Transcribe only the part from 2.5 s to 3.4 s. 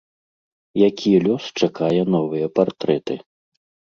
партрэты?